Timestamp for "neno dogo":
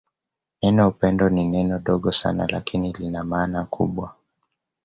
1.45-2.11